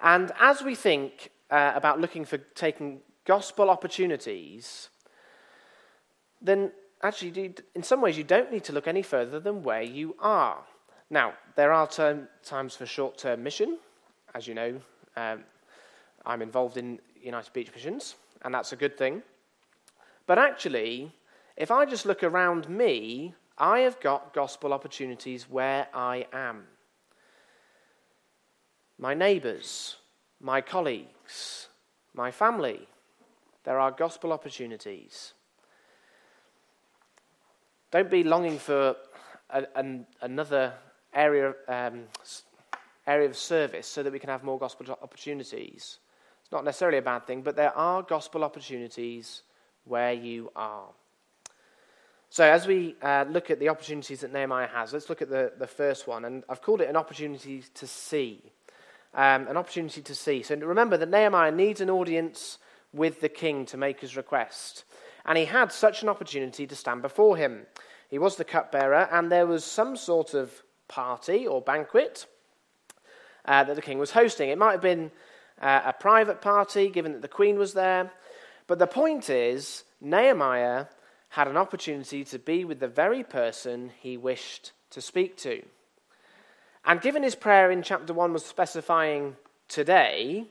[0.00, 4.88] And as we think uh, about looking for taking gospel opportunities,
[6.40, 10.16] then actually, in some ways, you don't need to look any further than where you
[10.20, 10.64] are.
[11.10, 13.76] Now, there are term, times for short term mission.
[14.34, 14.80] As you know,
[15.18, 15.44] um,
[16.24, 19.22] I'm involved in United Beach Missions, and that's a good thing.
[20.26, 21.12] But actually,
[21.56, 26.64] if I just look around me, I have got gospel opportunities where I am.
[28.98, 29.96] My neighbours,
[30.40, 31.68] my colleagues,
[32.14, 32.88] my family,
[33.64, 35.34] there are gospel opportunities.
[37.90, 38.96] Don't be longing for
[39.50, 40.72] a, an, another
[41.12, 42.04] area, um,
[43.06, 45.98] area of service so that we can have more gospel opportunities.
[46.40, 49.42] It's not necessarily a bad thing, but there are gospel opportunities
[49.84, 50.88] where you are.
[52.30, 55.52] So, as we uh, look at the opportunities that Nehemiah has, let's look at the,
[55.58, 56.24] the first one.
[56.24, 58.40] And I've called it an opportunity to see.
[59.14, 60.42] Um, an opportunity to see.
[60.42, 62.58] So, remember that Nehemiah needs an audience
[62.94, 64.84] with the king to make his request.
[65.26, 67.66] And he had such an opportunity to stand before him.
[68.08, 70.50] He was the cupbearer, and there was some sort of
[70.88, 72.26] party or banquet
[73.44, 74.50] uh, that the king was hosting.
[74.50, 75.10] It might have been
[75.60, 78.10] uh, a private party, given that the queen was there.
[78.72, 80.86] But the point is, Nehemiah
[81.28, 85.62] had an opportunity to be with the very person he wished to speak to.
[86.82, 89.36] And given his prayer in chapter 1 was specifying
[89.68, 90.46] today,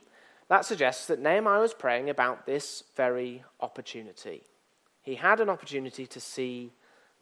[0.46, 4.44] that suggests that Nehemiah was praying about this very opportunity.
[5.02, 6.70] He had an opportunity to see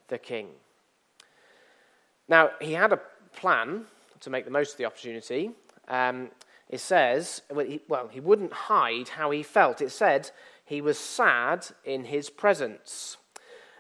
[0.09, 0.49] the king.
[2.29, 3.01] Now, he had a
[3.37, 3.87] plan
[4.21, 5.53] to make the most of the opportunity.
[5.89, 6.29] Um,
[6.69, 9.81] it says, well he, well, he wouldn't hide how he felt.
[9.81, 10.31] It said
[10.71, 13.17] he was sad in his presence.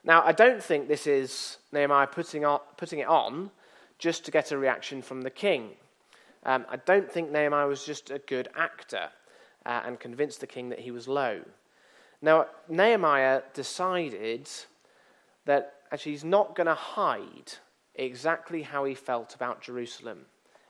[0.02, 3.52] Now, I don't think this is Nehemiah putting, on, putting it on
[4.00, 5.70] just to get a reaction from the king.
[6.44, 9.08] Um, I don't think Nehemiah was just a good actor
[9.64, 11.42] uh, and convinced the king that he was low.
[12.20, 14.50] Now, Nehemiah decided
[15.44, 17.52] that actually he's not going to hide
[17.94, 20.22] exactly how he felt about Jerusalem.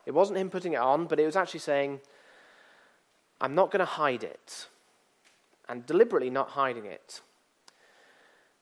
[0.05, 1.99] It wasn't him putting it on, but it was actually saying,
[3.39, 4.67] I'm not going to hide it,
[5.71, 7.21] and deliberately not hiding it.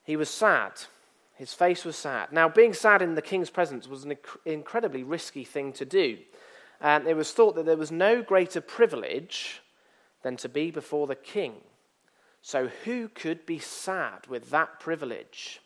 [0.04, 0.70] He was sad.
[1.34, 2.30] His face was sad.
[2.30, 6.18] Now, being sad in the king's presence was an inc- incredibly risky thing to do.
[6.80, 9.60] And it was thought that there was no greater privilege
[10.22, 11.54] than to be before the king.
[12.42, 15.60] So, who could be sad with that privilege?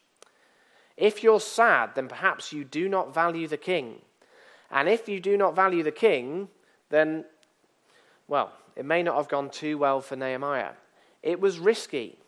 [0.96, 4.00] If you're sad, then perhaps you do not value the king.
[4.70, 6.48] And if you do not value the king,
[6.88, 7.26] then,
[8.28, 10.72] well, it may not have gone too well for Nehemiah.
[11.24, 12.18] It was risky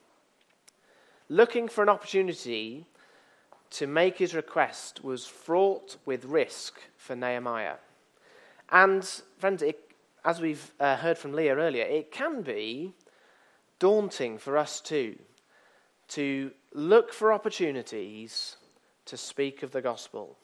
[1.29, 2.87] looking for an opportunity
[3.69, 7.75] to make his request was fraught with risk for Nehemiah.
[8.71, 9.05] And,
[9.37, 9.91] friends, it,
[10.25, 12.95] as we've uh, heard from Leah earlier, it can be
[13.79, 15.17] daunting for us too
[16.09, 18.57] to look for opportunities
[19.05, 20.39] to speak of the gospel.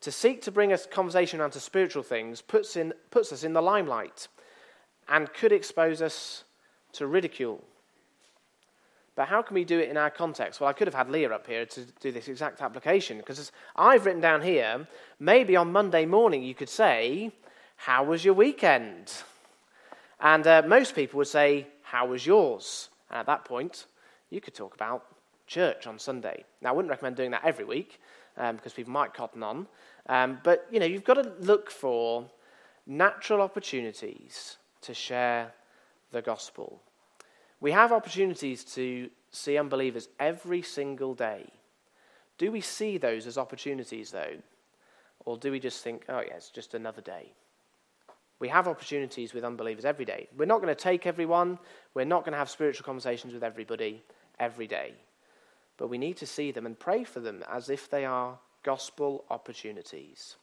[0.00, 3.52] To seek to bring a conversation around to spiritual things puts, in, puts us in
[3.52, 4.28] the limelight
[5.10, 6.44] and could expose us
[6.98, 7.64] to ridicule
[9.18, 10.60] but how can we do it in our context?
[10.60, 14.06] Well, I could have had Leah up here to do this exact application because I've
[14.06, 14.86] written down here,
[15.18, 17.32] maybe on Monday morning you could say,
[17.74, 19.12] How was your weekend?
[20.20, 22.90] And uh, most people would say, How was yours?
[23.10, 23.86] And at that point,
[24.30, 25.04] you could talk about
[25.48, 26.44] church on Sunday.
[26.62, 28.00] Now, I wouldn't recommend doing that every week
[28.36, 29.66] um, because people might cotton on.
[30.08, 32.24] Um, but, you know, you've got to look for
[32.86, 35.52] natural opportunities to share
[36.12, 36.80] the gospel.
[37.60, 41.50] We have opportunities to see unbelievers every single day.
[42.38, 44.36] Do we see those as opportunities, though?
[45.24, 47.32] Or do we just think, oh, yeah, it's just another day?
[48.38, 50.28] We have opportunities with unbelievers every day.
[50.36, 51.58] We're not going to take everyone,
[51.94, 54.02] we're not going to have spiritual conversations with everybody
[54.38, 54.94] every day.
[55.76, 59.24] But we need to see them and pray for them as if they are gospel
[59.30, 60.36] opportunities.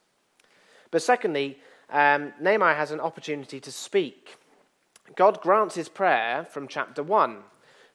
[0.92, 4.38] But secondly, um, Nehemiah has an opportunity to speak.
[5.16, 7.38] God grants his prayer from chapter 1.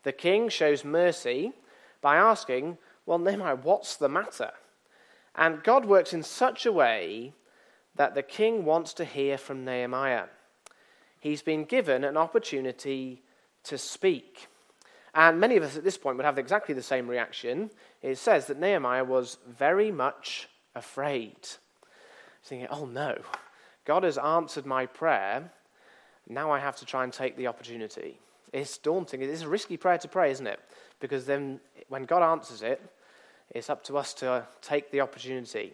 [0.05, 1.53] The king shows mercy
[2.01, 4.53] by asking, Well, Nehemiah, what's the matter?
[5.35, 7.33] And God works in such a way
[7.97, 10.25] that the king wants to hear from Nehemiah.
[11.19, 13.23] He's been given an opportunity
[13.65, 14.49] to speak.
[15.15, 17.71] And many of us at this point would have exactly the same reaction.
[18.01, 21.37] It says that Nehemiah was very much afraid.
[22.43, 23.19] Thinking, oh no,
[23.85, 25.51] God has answered my prayer
[26.31, 28.19] now I have to try and take the opportunity.
[28.53, 29.23] It's daunting.
[29.23, 30.61] It's a risky prayer to pray, isn't it?
[31.01, 32.81] Because then when God answers it,
[33.51, 35.73] it's up to us to take the opportunity.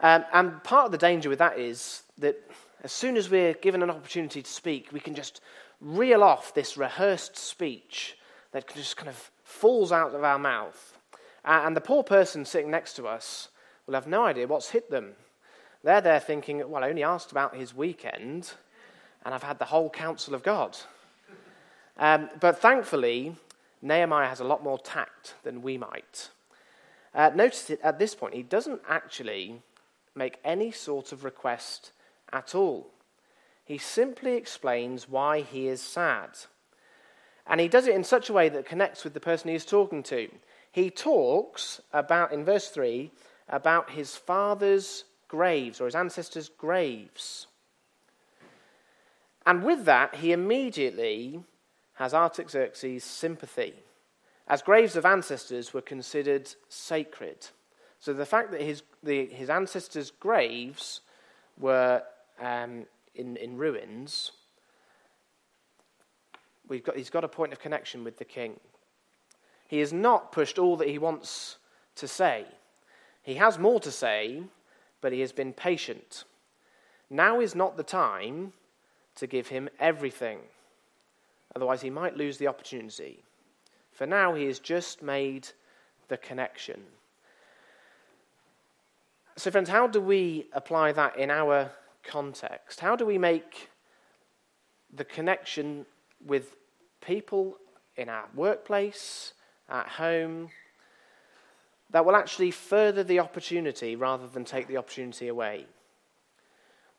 [0.00, 2.36] Um, and part of the danger with that is that
[2.82, 5.40] as soon as we're given an opportunity to speak, we can just
[5.80, 8.18] reel off this rehearsed speech
[8.52, 10.98] that just kind of falls out of our mouth.
[11.44, 13.48] And the poor person sitting next to us
[13.86, 15.12] will have no idea what's hit them.
[15.84, 18.52] They're there thinking, well, I only asked about his weekend,
[19.26, 20.78] and I've had the whole counsel of God.
[21.98, 23.34] Um, but thankfully,
[23.82, 26.30] Nehemiah has a lot more tact than we might.
[27.12, 29.60] Uh, notice it at this point, he doesn't actually
[30.14, 31.90] make any sort of request
[32.32, 32.86] at all.
[33.64, 36.30] He simply explains why he is sad.
[37.48, 39.66] And he does it in such a way that connects with the person he is
[39.66, 40.28] talking to.
[40.70, 43.10] He talks about, in verse 3,
[43.48, 47.48] about his father's graves or his ancestors' graves.
[49.46, 51.40] And with that, he immediately
[51.94, 53.74] has Artaxerxes' sympathy,
[54.48, 57.48] as graves of ancestors were considered sacred.
[58.00, 61.00] So the fact that his, the, his ancestors' graves
[61.58, 62.02] were
[62.40, 64.32] um, in, in ruins
[66.68, 68.58] we've got, he's got a point of connection with the king.
[69.68, 71.58] He has not pushed all that he wants
[71.96, 72.44] to say.
[73.22, 74.42] He has more to say,
[75.00, 76.24] but he has been patient.
[77.10, 78.52] Now is not the time
[79.16, 80.38] to give him everything.
[81.54, 83.22] Otherwise, he might lose the opportunity.
[83.92, 85.48] For now, he has just made
[86.08, 86.82] the connection.
[89.36, 91.70] So, friends, how do we apply that in our
[92.04, 92.80] context?
[92.80, 93.68] How do we make
[94.94, 95.86] the connection
[96.24, 96.56] with
[97.00, 97.56] people
[97.96, 99.32] in our workplace,
[99.68, 100.50] at home,
[101.90, 105.66] that will actually further the opportunity rather than take the opportunity away?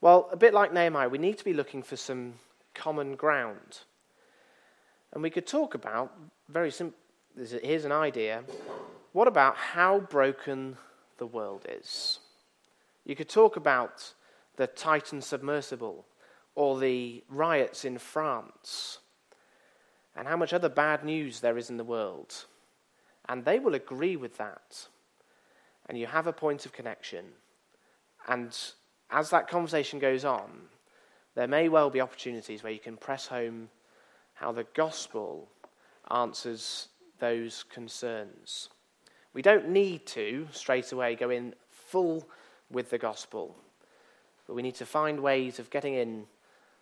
[0.07, 2.35] Well, a bit like Nehemiah, we need to be looking for some
[2.73, 3.79] common ground.
[5.11, 6.13] And we could talk about,
[6.47, 6.97] very simple,
[7.35, 8.45] here's an idea.
[9.11, 10.77] What about how broken
[11.17, 12.19] the world is?
[13.03, 14.13] You could talk about
[14.55, 16.05] the Titan submersible
[16.55, 18.99] or the riots in France
[20.15, 22.45] and how much other bad news there is in the world.
[23.27, 24.87] And they will agree with that.
[25.89, 27.25] And you have a point of connection.
[28.25, 28.57] And
[29.09, 30.49] as that conversation goes on,
[31.35, 33.69] there may well be opportunities where you can press home
[34.33, 35.47] how the gospel
[36.11, 36.89] answers
[37.19, 38.69] those concerns.
[39.33, 42.27] We don't need to straight away go in full
[42.71, 43.55] with the gospel,
[44.45, 46.25] but we need to find ways of getting in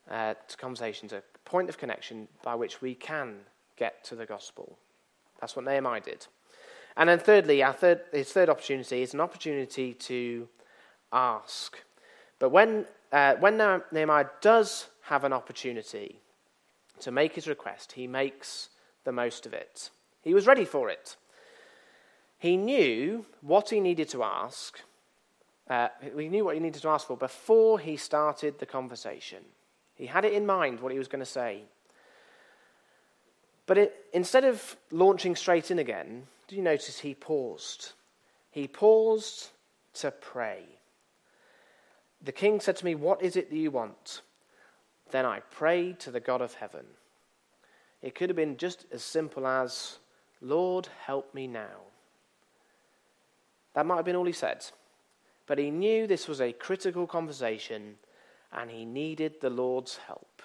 [0.09, 3.35] uh, to conversations, a point of connection by which we can
[3.75, 4.77] get to the gospel.
[5.39, 6.27] That's what Nehemiah did.
[6.97, 10.47] And then, thirdly, our third, his third opportunity is an opportunity to
[11.11, 11.77] ask.
[12.39, 13.57] But when, uh, when
[13.91, 16.19] Nehemiah does have an opportunity
[16.99, 18.69] to make his request, he makes
[19.03, 19.89] the most of it.
[20.21, 21.15] He was ready for it.
[22.37, 24.79] He knew what he needed to ask.
[25.69, 29.39] Uh, he knew what he needed to ask for before he started the conversation.
[29.95, 31.63] He had it in mind what he was going to say.
[33.65, 37.93] But it, instead of launching straight in again, do you notice he paused?
[38.51, 39.49] He paused
[39.95, 40.63] to pray.
[42.25, 44.21] The king said to me, What is it that you want?
[45.11, 46.85] Then I prayed to the God of heaven.
[48.01, 49.99] It could have been just as simple as,
[50.41, 51.85] Lord, help me now.
[53.75, 54.65] That might have been all he said.
[55.45, 57.95] But he knew this was a critical conversation
[58.51, 60.41] and he needed the Lord's help.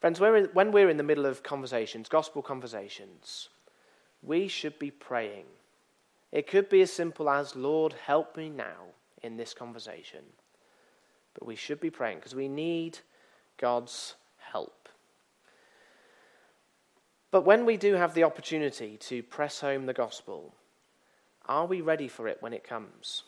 [0.00, 3.48] Friends, when we're in the middle of conversations, gospel conversations,
[4.22, 5.44] we should be praying.
[6.32, 10.20] It could be as simple as, Lord, help me now in this conversation.
[11.34, 12.98] But we should be praying because we need
[13.58, 14.88] God's help.
[17.30, 20.54] But when we do have the opportunity to press home the gospel,
[21.46, 23.22] are we ready for it when it comes?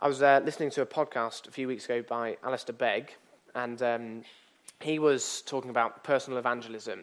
[0.00, 3.14] I was uh, listening to a podcast a few weeks ago by Alistair Begg,
[3.54, 4.22] and um,
[4.80, 7.00] he was talking about personal evangelism.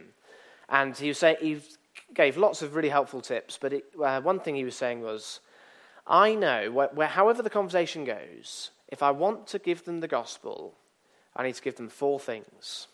[0.69, 1.61] And he, was say, he
[2.13, 5.39] gave lots of really helpful tips, but it, uh, one thing he was saying was,
[6.07, 10.75] I know, where, however the conversation goes, if I want to give them the gospel,
[11.35, 12.87] I need to give them four things.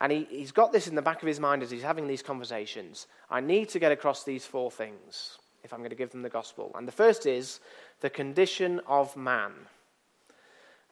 [0.00, 2.22] And he, he's got this in the back of his mind as he's having these
[2.22, 3.08] conversations.
[3.28, 6.28] I need to get across these four things if I'm going to give them the
[6.28, 6.70] gospel.
[6.76, 7.58] And the first is
[8.00, 9.52] the condition of man.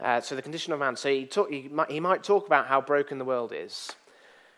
[0.00, 0.96] Uh, so, the condition of man.
[0.96, 3.92] So, he, talk, he, might, he might talk about how broken the world is.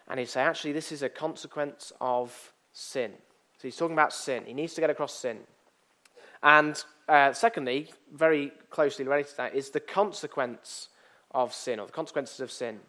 [0.08, 3.12] And he'd say, actually, this is a consequence of sin.
[3.58, 4.44] So, he's talking about sin.
[4.46, 5.38] He needs to get across sin.
[6.42, 10.88] And uh, secondly, very closely related to that, is the consequence
[11.32, 12.80] of sin, or the consequences of sin.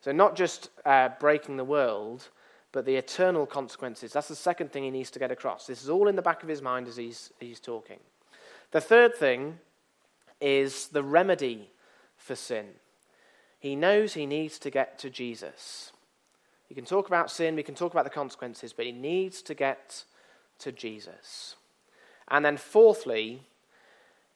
[0.00, 2.28] So, not just uh, breaking the world,
[2.72, 4.12] but the eternal consequences.
[4.12, 5.66] That's the second thing he needs to get across.
[5.66, 7.98] This is all in the back of his mind as he's, he's talking.
[8.72, 9.58] The third thing
[10.40, 11.70] is the remedy
[12.16, 12.66] for sin.
[13.58, 15.92] He knows he needs to get to Jesus.
[16.68, 19.54] You can talk about sin, we can talk about the consequences, but he needs to
[19.54, 20.04] get
[20.58, 21.56] to Jesus.
[22.28, 23.42] And then, fourthly,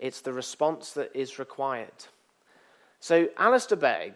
[0.01, 2.07] it's the response that is required.
[2.99, 4.15] So, Alistair Begg,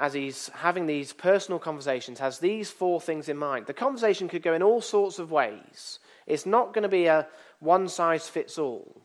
[0.00, 3.66] as he's having these personal conversations, has these four things in mind.
[3.66, 5.98] The conversation could go in all sorts of ways.
[6.26, 7.26] It's not going to be a
[7.60, 9.02] one size fits all,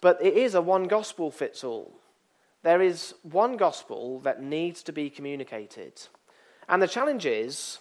[0.00, 1.92] but it is a one gospel fits all.
[2.62, 6.00] There is one gospel that needs to be communicated.
[6.68, 7.78] And the challenge is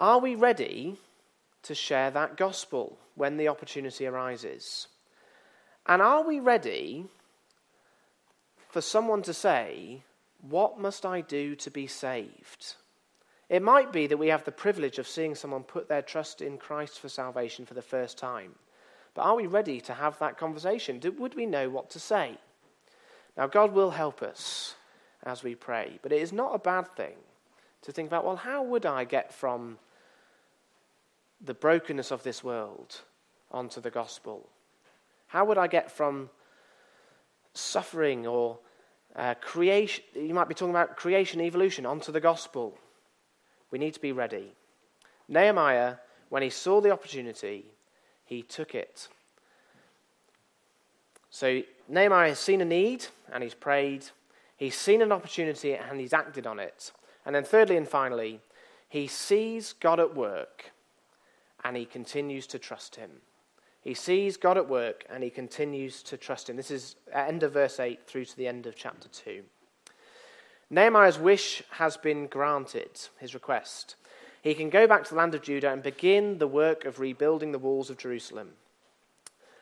[0.00, 0.96] are we ready
[1.62, 4.88] to share that gospel when the opportunity arises?
[5.86, 7.06] And are we ready
[8.70, 10.02] for someone to say,
[10.40, 12.76] What must I do to be saved?
[13.48, 16.56] It might be that we have the privilege of seeing someone put their trust in
[16.56, 18.54] Christ for salvation for the first time.
[19.14, 21.00] But are we ready to have that conversation?
[21.18, 22.38] would we know what to say?
[23.36, 24.74] Now, God will help us
[25.22, 27.16] as we pray, but it is not a bad thing
[27.82, 29.78] to think about well, how would I get from
[31.40, 33.02] the brokenness of this world
[33.50, 34.48] onto the gospel?
[35.34, 36.30] How would I get from
[37.54, 38.60] suffering or
[39.16, 40.04] uh, creation?
[40.14, 42.78] You might be talking about creation, evolution, onto the gospel.
[43.72, 44.52] We need to be ready.
[45.28, 45.96] Nehemiah,
[46.28, 47.64] when he saw the opportunity,
[48.24, 49.08] he took it.
[51.30, 54.04] So Nehemiah has seen a need and he's prayed.
[54.56, 56.92] He's seen an opportunity and he's acted on it.
[57.26, 58.38] And then, thirdly and finally,
[58.88, 60.70] he sees God at work
[61.64, 63.10] and he continues to trust him.
[63.84, 66.56] He sees God at work and he continues to trust him.
[66.56, 69.42] This is end of verse 8 through to the end of chapter 2.
[70.70, 73.96] Nehemiah's wish has been granted, his request.
[74.40, 77.52] He can go back to the land of Judah and begin the work of rebuilding
[77.52, 78.50] the walls of Jerusalem.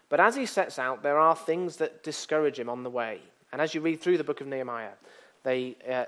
[0.09, 3.21] But as he sets out, there are things that discourage him on the way.
[3.53, 4.93] And as you read through the book of Nehemiah,
[5.43, 6.05] they, uh,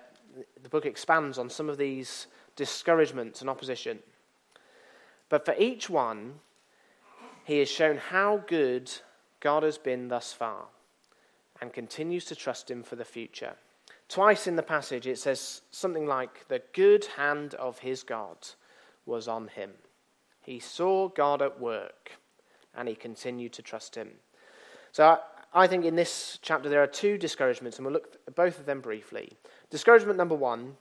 [0.63, 3.99] the book expands on some of these discouragements and opposition.
[5.29, 6.35] But for each one,
[7.45, 8.91] he has shown how good
[9.41, 10.67] God has been thus far
[11.61, 13.55] and continues to trust him for the future.
[14.09, 18.37] Twice in the passage, it says something like, The good hand of his God
[19.07, 19.71] was on him.
[20.43, 22.13] He saw God at work
[22.75, 24.11] and he continued to trust him.
[24.93, 25.19] So
[25.53, 28.67] I think in this chapter there are two discouragements, and we'll look at both of
[28.67, 29.33] them briefly.
[29.71, 30.77] Discouragement number one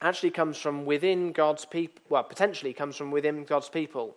[0.00, 4.16] actually comes from within God's people, well, potentially comes from within God's people.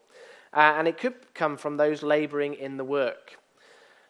[0.54, 3.38] Uh, and it could come from those laboring in the work.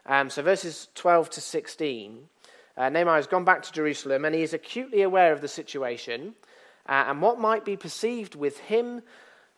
[0.06, 2.30] Um, so verses 12 to 16,
[2.78, 6.34] uh, Nehemiah has gone back to Jerusalem and he is acutely aware of the situation
[6.88, 9.02] uh, and what might be perceived with him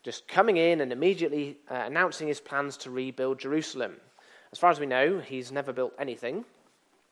[0.04, 3.96] just coming in and immediately uh, announcing his plans to rebuild Jerusalem.
[4.52, 6.44] As far as we know, he's never built anything.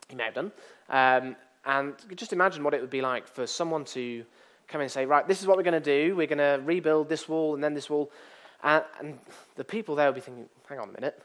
[0.09, 0.51] He may have done.
[0.89, 4.25] Um, and just imagine what it would be like for someone to
[4.67, 6.15] come and say, Right, this is what we're going to do.
[6.15, 8.11] We're going to rebuild this wall and then this wall.
[8.63, 9.17] Uh, and
[9.55, 11.21] the people there will be thinking, Hang on a minute.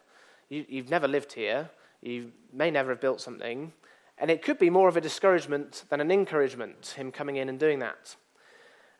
[0.48, 1.68] You, you've never lived here.
[2.02, 3.72] You may never have built something.
[4.18, 7.58] And it could be more of a discouragement than an encouragement, him coming in and
[7.58, 8.16] doing that.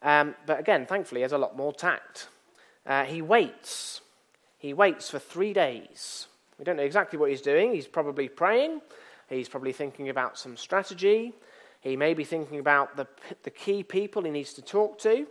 [0.02, 2.28] Um, but again, thankfully, he has a lot more tact.
[2.86, 4.00] Uh, he waits.
[4.58, 6.26] He waits for three days.
[6.58, 7.72] We don't know exactly what he's doing.
[7.72, 8.80] He's probably praying.
[9.28, 11.32] He's probably thinking about some strategy.
[11.80, 13.06] He may be thinking about the,
[13.42, 15.26] the key people he needs to talk to.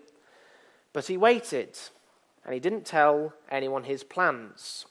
[0.92, 1.78] But he waited,
[2.46, 4.86] and he didn't tell anyone his plans.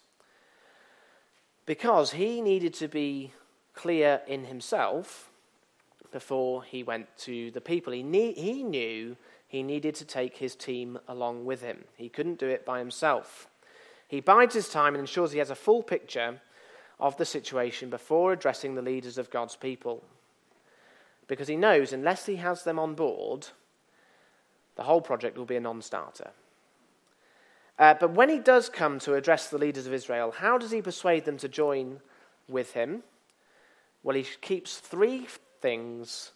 [1.67, 3.33] Because he needed to be
[3.75, 5.31] clear in himself
[6.11, 7.93] before he went to the people.
[7.93, 11.85] He, he knew he needed to take his team along with him.
[11.97, 13.49] He couldn't do it by himself.
[14.09, 16.41] He bides his time and ensures he has a full picture
[17.01, 20.03] of the situation before addressing the leaders of God's people.
[21.27, 23.49] Because he knows unless he has them on board,
[24.77, 26.31] the whole project will be a non starter.
[27.83, 30.81] Uh, but when he does come to address the leaders of Israel, how does he
[30.81, 32.01] persuade them to join
[32.47, 33.03] with him?
[34.03, 35.27] Well, he keeps three
[35.61, 36.33] things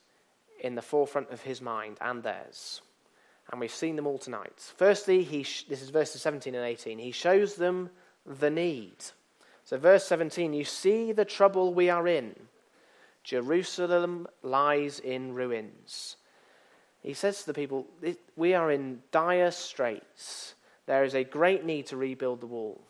[0.60, 2.80] in the forefront of his mind and theirs
[3.50, 4.72] and we've seen them all tonight.
[4.76, 6.98] Firstly, he sh- this is verses 17 and 18.
[6.98, 7.90] He shows them
[8.24, 8.96] the need.
[9.64, 12.34] So, verse 17, you see the trouble we are in.
[13.22, 16.16] Jerusalem lies in ruins.
[17.02, 17.86] He says to the people,
[18.36, 20.54] We are in dire straits.
[20.86, 22.80] There is a great need to rebuild the wall.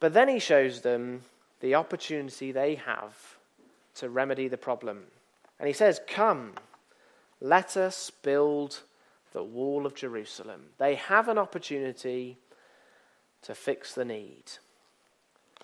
[0.00, 1.22] But then he shows them
[1.60, 3.36] the opportunity they have
[3.94, 5.04] to remedy the problem.
[5.58, 6.54] And he says, Come,
[7.40, 8.80] let us build
[9.32, 10.62] the wall of Jerusalem.
[10.78, 12.38] They have an opportunity
[13.42, 14.44] to fix the need.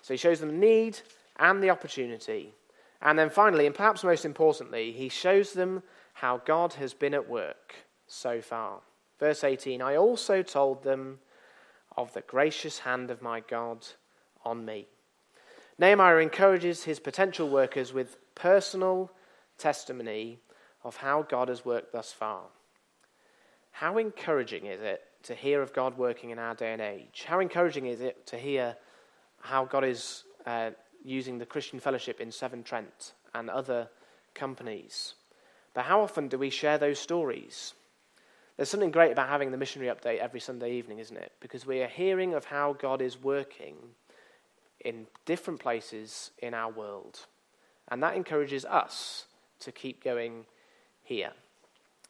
[0.01, 0.99] So he shows them the need
[1.37, 2.53] and the opportunity.
[3.01, 7.29] And then finally, and perhaps most importantly, he shows them how God has been at
[7.29, 7.75] work
[8.07, 8.79] so far.
[9.19, 11.19] Verse 18 I also told them
[11.97, 13.85] of the gracious hand of my God
[14.45, 14.87] on me.
[15.77, 19.11] Nehemiah encourages his potential workers with personal
[19.57, 20.39] testimony
[20.83, 22.43] of how God has worked thus far.
[23.71, 27.25] How encouraging is it to hear of God working in our day and age?
[27.27, 28.75] How encouraging is it to hear
[29.41, 30.71] how God is uh,
[31.03, 33.89] using the Christian Fellowship in Severn Trent and other
[34.33, 35.13] companies?
[35.73, 37.73] But how often do we share those stories?
[38.59, 41.31] There's something great about having the missionary update every Sunday evening, isn't it?
[41.39, 43.77] Because we are hearing of how God is working
[44.83, 47.19] in different places in our world.
[47.87, 49.27] And that encourages us
[49.61, 50.45] to keep going
[51.03, 51.31] here.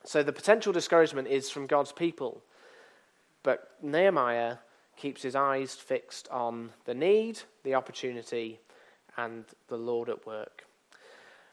[0.06, 2.42] So the potential discouragement is from God's people.
[3.44, 4.56] But Nehemiah
[4.98, 8.60] keeps his eyes fixed on the need, the opportunity,
[9.18, 10.66] and the Lord at work.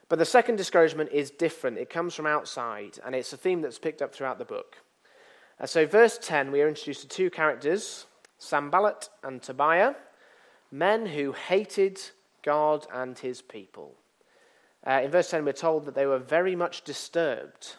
[0.08, 1.76] But the second discouragement is different.
[1.76, 4.78] It comes from outside, and it's a theme that's picked up throughout the book.
[5.58, 8.06] Uh, so, verse 10, we are introduced to two characters,
[8.38, 9.94] Sanballat and Tobiah,
[10.70, 11.98] men who hated
[12.42, 13.94] God and his people.
[14.86, 17.76] Uh, in verse 10, we're told that they were very much disturbed,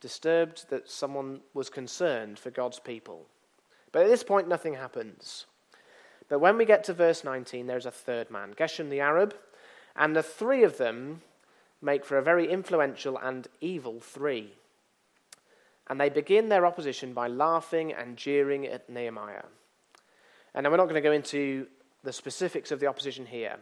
[0.00, 3.26] disturbed that someone was concerned for God's people.
[3.90, 5.46] But at this point, nothing happens.
[6.28, 9.34] But when we get to verse 19, there's a third man, Geshem the Arab,
[9.96, 11.22] and the three of them
[11.82, 14.52] make for a very influential and evil three.
[15.88, 19.44] And they begin their opposition by laughing and jeering at Nehemiah.
[20.54, 21.66] And now we're not going to go into
[22.02, 23.56] the specifics of the opposition here,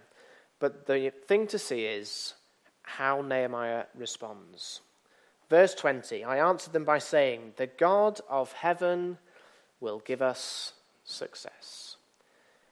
[0.59, 2.35] but the thing to see is
[2.83, 4.81] how Nehemiah responds.
[5.49, 9.18] Verse 20 I answered them by saying, The God of heaven
[9.81, 10.72] will give us
[11.05, 11.97] success.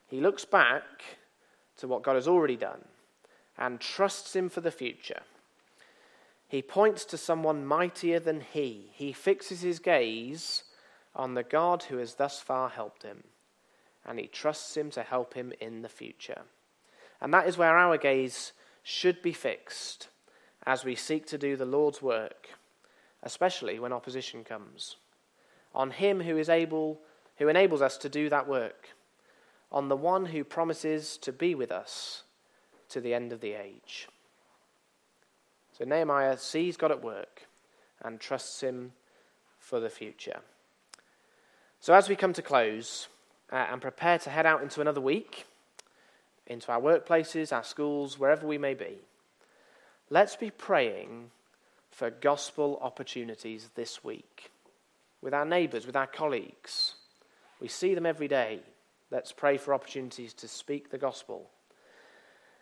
[0.07, 0.83] He looks back
[1.77, 2.83] to what God has already done
[3.57, 5.21] and trusts Him for the future.
[6.47, 8.91] He points to someone mightier than he.
[8.93, 10.63] He fixes his gaze
[11.15, 13.23] on the God who has thus far helped him,
[14.05, 16.41] and he trusts Him to help him in the future.
[17.21, 18.51] And that is where our gaze
[18.83, 20.09] should be fixed
[20.65, 22.49] as we seek to do the Lord's work,
[23.23, 24.97] especially when opposition comes.
[25.73, 26.99] On Him who is able,
[27.37, 28.89] who enables us to do that work,
[29.71, 32.23] on the one who promises to be with us
[32.89, 34.07] to the end of the age.
[35.77, 37.47] So Nehemiah sees God at work
[38.01, 38.93] and trusts him
[39.59, 40.39] for the future.
[41.81, 43.09] So as we come to close
[43.51, 45.45] uh, and prepare to head out into another week,
[46.47, 48.99] into our workplaces, our schools, wherever we may be,
[50.09, 51.31] let's be praying
[51.91, 54.51] for gospel opportunities this week
[55.21, 56.95] with our neighbours, with our colleagues.
[57.59, 58.61] We see them every day.
[59.11, 61.49] Let's pray for opportunities to speak the gospel.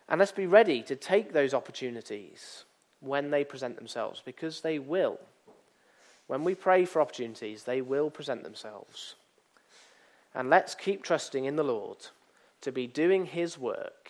[0.10, 2.66] And let's be ready to take those opportunities
[3.04, 5.20] when they present themselves, because they will.
[6.28, 9.16] When we pray for opportunities, they will present themselves.
[10.34, 11.98] And let's keep trusting in the Lord
[12.62, 14.10] to be doing His work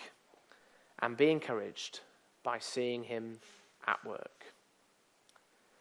[0.99, 2.01] and be encouraged
[2.43, 3.39] by seeing Him
[3.87, 4.42] at work.